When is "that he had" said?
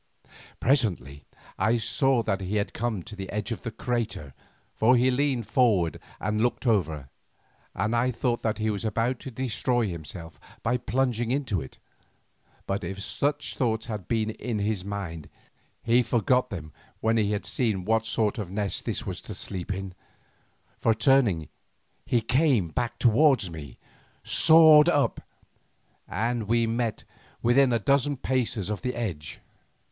2.23-2.73